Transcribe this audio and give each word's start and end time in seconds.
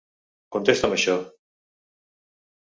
Contesta'm 0.55 0.89
això. 0.97 1.15